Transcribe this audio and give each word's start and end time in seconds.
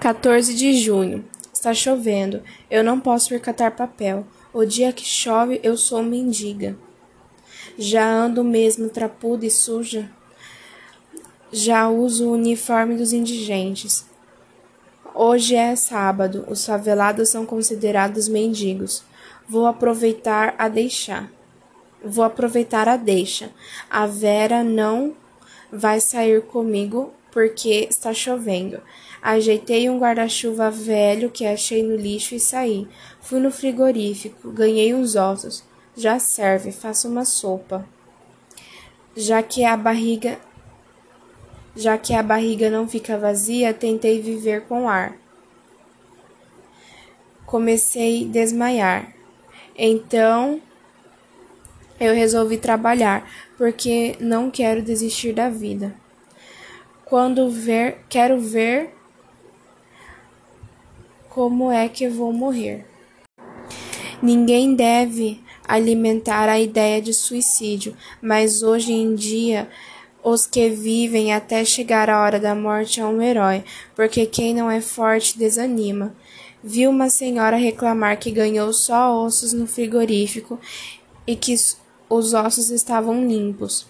14 0.00 0.54
de 0.54 0.72
junho. 0.72 1.22
Está 1.52 1.74
chovendo. 1.74 2.42
Eu 2.70 2.82
não 2.82 2.98
posso 2.98 3.34
ir 3.34 3.40
catar 3.40 3.72
papel. 3.72 4.26
O 4.50 4.64
dia 4.64 4.94
que 4.94 5.04
chove, 5.04 5.60
eu 5.62 5.76
sou 5.76 6.02
mendiga. 6.02 6.74
Já 7.76 8.10
ando 8.10 8.42
mesmo 8.42 8.88
trapuda 8.88 9.44
e 9.44 9.50
suja. 9.50 10.10
Já 11.52 11.90
uso 11.90 12.28
o 12.28 12.32
uniforme 12.32 12.96
dos 12.96 13.12
indigentes. 13.12 14.06
Hoje 15.14 15.54
é 15.54 15.76
sábado. 15.76 16.46
Os 16.48 16.64
favelados 16.64 17.28
são 17.28 17.44
considerados 17.44 18.26
mendigos. 18.26 19.04
Vou 19.46 19.66
aproveitar 19.66 20.54
a 20.56 20.66
deixar. 20.66 21.30
Vou 22.02 22.24
aproveitar 22.24 22.88
a 22.88 22.96
deixa. 22.96 23.50
A 23.90 24.06
Vera 24.06 24.64
não 24.64 25.14
vai 25.70 26.00
sair 26.00 26.40
comigo 26.40 27.12
porque 27.30 27.86
está 27.88 28.12
chovendo. 28.12 28.80
Ajeitei 29.22 29.88
um 29.90 29.98
guarda-chuva 29.98 30.70
velho 30.70 31.30
que 31.30 31.46
achei 31.46 31.82
no 31.82 31.96
lixo 31.96 32.34
e 32.34 32.40
saí. 32.40 32.88
Fui 33.20 33.38
no 33.38 33.50
frigorífico, 33.50 34.50
ganhei 34.50 34.94
uns 34.94 35.14
ossos. 35.16 35.62
Já 35.96 36.18
serve, 36.18 36.72
faço 36.72 37.08
uma 37.08 37.24
sopa. 37.24 37.86
Já 39.14 39.42
que 39.42 39.64
a 39.64 39.76
barriga 39.76 40.38
já 41.76 41.96
que 41.96 42.12
a 42.12 42.22
barriga 42.22 42.68
não 42.68 42.88
fica 42.88 43.16
vazia, 43.16 43.72
tentei 43.72 44.20
viver 44.20 44.62
com 44.62 44.88
ar. 44.88 45.16
Comecei 47.46 48.24
a 48.24 48.28
desmaiar. 48.28 49.12
Então 49.76 50.60
eu 51.98 52.14
resolvi 52.14 52.56
trabalhar, 52.58 53.30
porque 53.56 54.16
não 54.18 54.50
quero 54.50 54.82
desistir 54.82 55.32
da 55.32 55.48
vida. 55.48 55.94
Quando 57.10 57.50
ver, 57.50 58.04
quero 58.08 58.40
ver 58.40 58.90
como 61.28 61.68
é 61.68 61.88
que 61.88 62.08
vou 62.08 62.32
morrer. 62.32 62.86
Ninguém 64.22 64.76
deve 64.76 65.40
alimentar 65.66 66.48
a 66.48 66.60
ideia 66.60 67.02
de 67.02 67.12
suicídio, 67.12 67.96
mas 68.22 68.62
hoje 68.62 68.92
em 68.92 69.16
dia 69.16 69.68
os 70.22 70.46
que 70.46 70.68
vivem 70.68 71.34
até 71.34 71.64
chegar 71.64 72.08
a 72.08 72.22
hora 72.22 72.38
da 72.38 72.54
morte 72.54 73.00
é 73.00 73.04
um 73.04 73.20
herói, 73.20 73.64
porque 73.96 74.24
quem 74.24 74.54
não 74.54 74.70
é 74.70 74.80
forte 74.80 75.36
desanima. 75.36 76.14
Vi 76.62 76.86
uma 76.86 77.10
senhora 77.10 77.56
reclamar 77.56 78.20
que 78.20 78.30
ganhou 78.30 78.72
só 78.72 79.20
ossos 79.20 79.52
no 79.52 79.66
frigorífico 79.66 80.60
e 81.26 81.34
que 81.34 81.56
os 82.08 82.34
ossos 82.34 82.70
estavam 82.70 83.26
limpos 83.26 83.89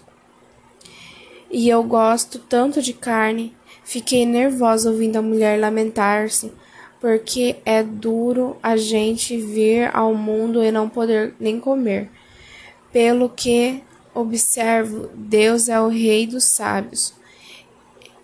e 1.51 1.67
eu 1.69 1.83
gosto 1.83 2.39
tanto 2.39 2.81
de 2.81 2.93
carne. 2.93 3.55
Fiquei 3.83 4.25
nervosa 4.25 4.89
ouvindo 4.89 5.17
a 5.17 5.21
mulher 5.21 5.59
lamentar-se, 5.59 6.51
porque 6.99 7.57
é 7.65 7.83
duro 7.83 8.55
a 8.63 8.77
gente 8.77 9.37
vir 9.37 9.93
ao 9.93 10.15
mundo 10.15 10.63
e 10.63 10.71
não 10.71 10.87
poder 10.87 11.35
nem 11.39 11.59
comer. 11.59 12.09
Pelo 12.91 13.29
que 13.29 13.83
observo, 14.13 15.09
Deus 15.13 15.67
é 15.67 15.79
o 15.79 15.87
rei 15.87 16.25
dos 16.25 16.45
sábios. 16.45 17.13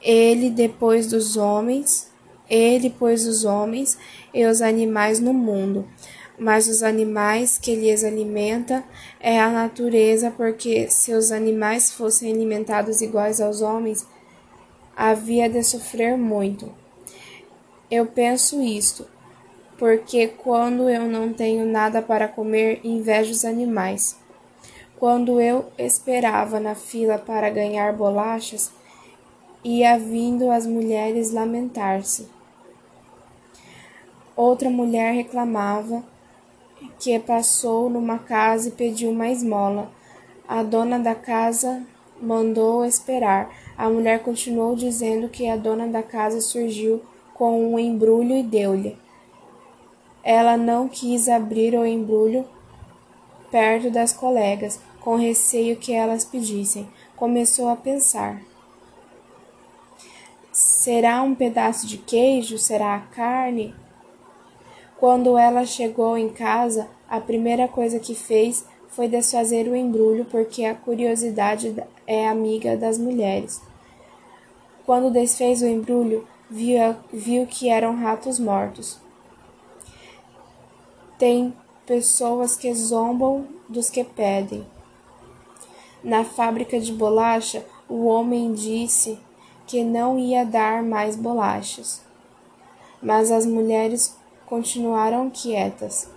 Ele 0.02 0.50
depois 0.50 1.08
dos 1.08 1.36
homens, 1.36 2.10
ele 2.50 2.90
pôs 2.90 3.26
os 3.26 3.44
homens 3.44 3.98
e 4.34 4.46
os 4.46 4.62
animais 4.62 5.20
no 5.20 5.34
mundo 5.34 5.86
mas 6.38 6.68
os 6.68 6.84
animais 6.84 7.58
que 7.58 7.76
lhes 7.76 8.04
alimenta 8.04 8.84
é 9.20 9.40
a 9.40 9.50
natureza, 9.50 10.32
porque 10.32 10.90
se 10.90 11.14
os 11.14 11.32
animais 11.32 11.92
fossem 11.92 12.32
alimentados 12.32 13.02
iguais 13.02 13.42
aos 13.42 13.62
homens, 13.62 14.06
havia 14.96 15.50
de 15.50 15.64
sofrer 15.64 16.16
muito. 16.18 16.72
Eu 17.90 18.06
penso 18.06 18.62
isto, 18.62 19.08
porque 19.78 20.28
quando 20.28 20.90
eu 20.90 21.06
não 21.06 21.34
tenho 21.34 21.66
nada 21.66 22.02
para 22.02 22.28
comer, 22.28 22.82
invejo 22.84 23.32
os 23.32 23.44
animais. 23.44 24.18
Quando 25.00 25.40
eu 25.40 25.66
esperava 25.78 26.60
na 26.60 26.76
fila 26.76 27.18
para 27.18 27.50
ganhar 27.50 27.94
bolachas, 27.94 28.72
ia 29.64 29.98
vindo 29.98 30.52
as 30.52 30.66
mulheres 30.66 31.32
lamentar-se. 31.32 32.28
Outra 34.36 34.70
mulher 34.70 35.14
reclamava 35.14 36.04
que 37.00 37.18
passou 37.20 37.90
numa 37.90 38.20
casa 38.20 38.70
e 38.70 38.72
pediu 38.72 39.10
uma 39.10 39.30
esmola. 39.30 39.92
A 40.48 40.64
dona 40.64 40.98
da 40.98 41.14
casa 41.14 41.84
mandou 42.22 42.86
esperar. 42.86 43.54
A 43.78 43.90
mulher 43.90 44.24
continuou 44.24 44.76
dizendo 44.76 45.30
que 45.30 45.48
a 45.48 45.56
dona 45.56 45.88
da 45.88 46.02
casa 46.02 46.42
surgiu 46.42 47.02
com 47.34 47.74
um 47.74 47.78
embrulho 47.78 48.36
e 48.36 48.44
deu-lhe. 48.44 48.98
Ela 50.24 50.58
não 50.58 50.88
quis 50.88 51.30
abrir 51.30 51.74
o 51.76 51.86
embrulho 51.86 52.46
perto 53.52 53.90
das 53.90 54.12
colegas, 54.12 54.80
com 55.00 55.16
receio 55.16 55.78
que 55.78 55.94
elas 55.94 56.26
pedissem. 56.26 56.88
Começou 57.16 57.70
a 57.70 57.76
pensar: 57.76 58.42
será 60.52 61.22
um 61.22 61.36
pedaço 61.36 61.88
de 61.88 61.98
queijo? 61.98 62.58
Será 62.58 62.96
a 62.96 63.00
carne? 63.00 63.74
Quando 65.00 65.38
ela 65.38 65.64
chegou 65.64 66.18
em 66.18 66.30
casa, 66.30 66.88
a 67.08 67.20
primeira 67.22 67.68
coisa 67.68 68.00
que 68.00 68.16
fez 68.16 68.66
foi 68.88 69.08
desfazer 69.08 69.68
o 69.68 69.76
embrulho, 69.76 70.26
porque 70.26 70.66
a 70.66 70.74
curiosidade 70.74 71.76
é 72.08 72.28
amiga 72.28 72.76
das 72.76 72.98
mulheres. 72.98 73.62
Quando 74.88 75.12
desfez 75.12 75.62
o 75.62 75.68
embrulho, 75.68 76.28
viu, 76.50 76.96
viu 77.14 77.46
que 77.46 77.70
eram 77.70 77.96
ratos 77.96 78.40
mortos. 78.40 79.00
Tem 81.20 81.54
pessoas 81.86 82.56
que 82.56 82.74
zombam 82.74 83.46
dos 83.70 83.92
que 83.92 84.04
pedem. 84.04 84.66
Na 86.04 86.24
fábrica 86.24 86.80
de 86.80 86.92
bolacha, 86.92 87.64
o 87.88 88.06
homem 88.06 88.52
disse 88.54 89.20
que 89.68 89.84
não 89.84 90.18
ia 90.18 90.44
dar 90.44 90.82
mais 90.82 91.16
bolachas, 91.16 92.02
mas 93.02 93.30
as 93.32 93.46
mulheres 93.46 94.18
continuaram 94.48 95.30
quietas. 95.30 96.10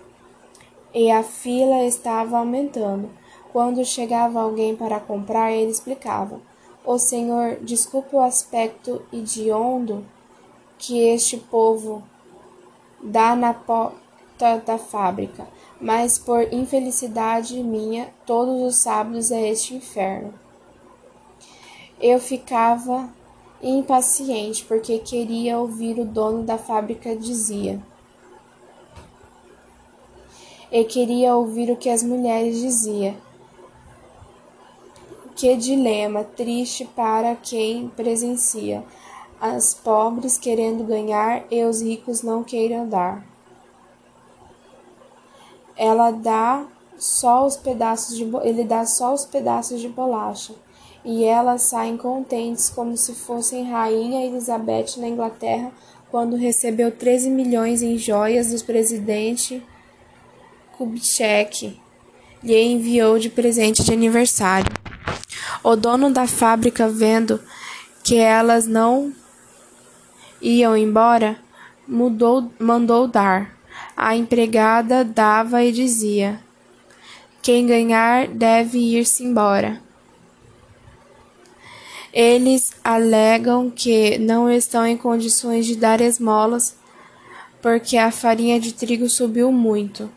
E 0.93 1.11
a 1.11 1.21
fila 1.21 1.85
estava 1.85 2.39
aumentando. 2.39 3.09
Quando 3.51 3.85
chegava 3.85 4.41
alguém 4.41 4.75
para 4.75 4.99
comprar, 4.99 5.51
ele 5.51 5.69
explicava: 5.69 6.41
O 6.85 6.97
senhor, 6.97 7.57
desculpe 7.61 8.15
o 8.15 8.21
aspecto 8.21 9.01
hediondo 9.13 10.05
que 10.77 10.99
este 10.99 11.37
povo 11.37 12.01
dá 13.03 13.35
na 13.35 13.53
porta 13.53 14.57
da 14.65 14.77
fábrica, 14.77 15.47
mas 15.79 16.17
por 16.17 16.51
infelicidade 16.51 17.61
minha, 17.61 18.09
todos 18.25 18.61
os 18.61 18.81
sábados 18.81 19.31
é 19.31 19.49
este 19.49 19.75
inferno. 19.75 20.33
Eu 21.99 22.19
ficava 22.19 23.09
impaciente 23.61 24.65
porque 24.65 24.97
queria 24.97 25.59
ouvir 25.59 25.99
o 25.99 26.05
dono 26.05 26.43
da 26.43 26.57
fábrica 26.57 27.15
dizia 27.15 27.79
e 30.71 30.85
queria 30.85 31.35
ouvir 31.35 31.69
o 31.69 31.75
que 31.75 31.89
as 31.89 32.01
mulheres 32.01 32.59
diziam. 32.59 33.15
Que 35.35 35.55
dilema 35.55 36.23
triste 36.23 36.85
para 36.85 37.35
quem 37.35 37.89
presencia, 37.89 38.83
as 39.39 39.73
pobres 39.73 40.37
querendo 40.37 40.83
ganhar 40.83 41.43
e 41.51 41.63
os 41.63 41.81
ricos 41.81 42.21
não 42.21 42.43
queiram 42.43 42.87
dar. 42.87 43.25
Ela 45.75 46.11
dá 46.11 46.65
só 46.97 47.45
os 47.47 47.57
pedaços 47.57 48.15
de 48.15 48.23
ele 48.43 48.63
dá 48.63 48.85
só 48.85 49.11
os 49.13 49.25
pedaços 49.25 49.81
de 49.81 49.89
bolacha 49.89 50.53
e 51.03 51.23
elas 51.23 51.63
saem 51.63 51.97
contentes 51.97 52.69
como 52.69 52.95
se 52.95 53.15
fossem 53.15 53.63
rainha 53.63 54.23
Elizabeth 54.23 54.97
na 54.97 55.07
Inglaterra 55.07 55.71
quando 56.11 56.35
recebeu 56.35 56.91
13 56.91 57.31
milhões 57.31 57.81
em 57.81 57.97
joias 57.97 58.51
do 58.51 58.63
presidente 58.63 59.65
Kubitschek 60.77 61.79
lhe 62.43 62.61
enviou 62.61 63.19
de 63.19 63.29
presente 63.29 63.83
de 63.83 63.93
aniversário. 63.93 64.71
O 65.63 65.75
dono 65.75 66.09
da 66.09 66.27
fábrica, 66.27 66.87
vendo 66.87 67.39
que 68.03 68.17
elas 68.17 68.65
não 68.65 69.13
iam 70.41 70.75
embora, 70.75 71.37
mudou, 71.87 72.51
mandou 72.57 73.07
dar. 73.07 73.55
A 73.95 74.15
empregada 74.15 75.03
dava 75.03 75.63
e 75.63 75.71
dizia: 75.71 76.39
Quem 77.41 77.67
ganhar 77.67 78.27
deve 78.27 78.79
ir-se 78.79 79.23
embora. 79.23 79.81
Eles 82.13 82.73
alegam 82.83 83.69
que 83.69 84.17
não 84.17 84.51
estão 84.51 84.85
em 84.85 84.97
condições 84.97 85.65
de 85.65 85.75
dar 85.75 86.01
esmolas 86.01 86.75
porque 87.61 87.95
a 87.95 88.11
farinha 88.11 88.59
de 88.59 88.73
trigo 88.73 89.07
subiu 89.07 89.51
muito 89.51 90.09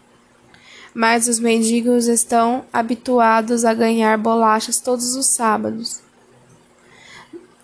mas 0.94 1.26
os 1.26 1.40
mendigos 1.40 2.06
estão 2.06 2.64
habituados 2.72 3.64
a 3.64 3.74
ganhar 3.74 4.16
bolachas 4.16 4.80
todos 4.80 5.16
os 5.16 5.26
sábados. 5.26 6.00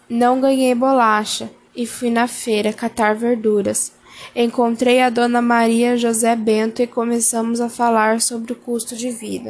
Não 0.08 0.40
ganhei 0.40 0.74
bolacha, 0.74 1.48
e 1.74 1.86
fui 1.86 2.10
na 2.10 2.26
feira 2.26 2.72
catar 2.72 3.14
verduras. 3.14 3.92
Encontrei 4.36 5.00
a 5.00 5.08
dona 5.08 5.40
Maria 5.40 5.96
José 5.96 6.36
Bento 6.36 6.82
e 6.82 6.86
começamos 6.86 7.60
a 7.60 7.70
falar 7.70 8.20
sobre 8.20 8.52
o 8.52 8.56
custo 8.56 8.94
de 8.94 9.10
vida. 9.10 9.48